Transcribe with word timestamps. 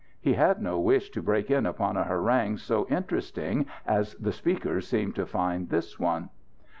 He 0.19 0.33
had 0.33 0.59
no 0.63 0.79
wish 0.79 1.11
to 1.11 1.21
break 1.21 1.51
in 1.51 1.67
upon 1.67 1.95
a 1.95 2.03
harangue 2.05 2.57
so 2.57 2.87
interesting 2.89 3.67
as 3.85 4.15
the 4.15 4.31
speaker 4.31 4.81
seemed 4.81 5.13
to 5.13 5.27
find 5.27 5.69
this 5.69 5.99
one. 5.99 6.31